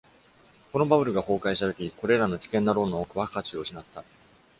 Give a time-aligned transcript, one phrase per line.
[0.71, 4.03] このバブルが崩壊したとき、これらの危険なローンの多くは価値を失った。